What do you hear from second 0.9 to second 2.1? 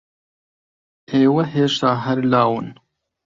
ئێوە ھێشتا